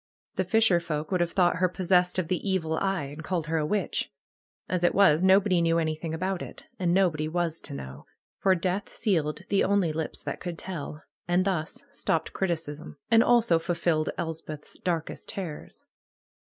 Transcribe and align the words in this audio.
The 0.33 0.45
fisherfolk 0.45 1.11
would 1.11 1.21
have 1.21 1.29
thought 1.33 1.57
her 1.57 1.69
possessed 1.69 2.17
of 2.17 2.27
the 2.27 2.37
evil 2.49 2.73
eye, 2.79 3.03
and 3.03 3.23
called 3.23 3.45
her 3.45 3.59
a 3.59 3.65
witch. 3.67 4.11
As 4.67 4.83
it 4.83 4.95
was, 4.95 5.21
nobody 5.21 5.61
knew 5.61 5.77
anything 5.77 6.11
about 6.11 6.41
it. 6.41 6.63
And 6.79 6.91
nobody 6.91 7.27
was 7.27 7.61
to 7.61 7.75
know. 7.75 8.07
For 8.39 8.55
death 8.55 8.89
sealed 8.89 9.43
the 9.49 9.63
only 9.63 9.93
lips 9.93 10.23
that 10.23 10.39
could 10.39 10.57
tell, 10.57 11.03
and 11.27 11.45
thus 11.45 11.85
stopped 11.91 12.33
criticism, 12.33 12.97
and 13.11 13.23
also 13.23 13.59
fulfilled 13.59 14.09
Elspeth's 14.17 14.79
darkest 14.79 15.29
terrors. 15.29 15.83